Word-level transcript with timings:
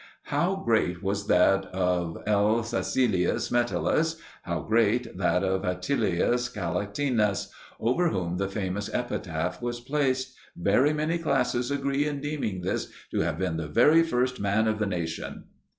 How 0.23 0.55
great 0.55 1.03
was 1.03 1.27
that 1.27 1.65
of 1.67 2.17
L. 2.25 2.63
Caecilius 2.63 3.51
Metellus! 3.51 4.15
How 4.41 4.61
great 4.61 5.15
that 5.15 5.43
of 5.43 5.61
Atilius 5.63 6.49
Calatinus, 6.49 7.51
over 7.79 8.09
whom 8.09 8.37
the 8.37 8.49
famous 8.49 8.89
epitaph 8.91 9.61
was 9.61 9.79
placed, 9.79 10.35
"Very 10.57 10.91
many 10.91 11.19
classes 11.19 11.69
agree 11.69 12.07
in 12.07 12.19
deeming 12.19 12.61
this 12.61 12.91
to 13.11 13.19
have 13.19 13.37
been 13.37 13.57
the 13.57 13.67
very 13.67 14.01
first 14.01 14.39
man 14.39 14.67
of 14.67 14.79
the 14.79 14.87
nation"! 14.87 15.43